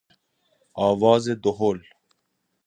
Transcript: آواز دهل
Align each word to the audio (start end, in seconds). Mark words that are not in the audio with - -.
آواز 0.89 1.29
دهل 1.29 1.79